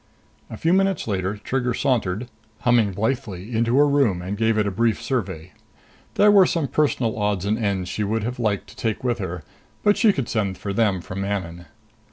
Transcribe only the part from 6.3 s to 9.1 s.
were some personal odds and ends she would have liked to take